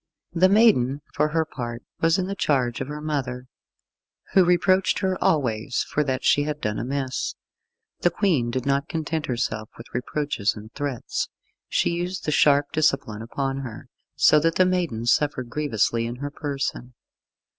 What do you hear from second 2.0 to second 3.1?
in the charge of her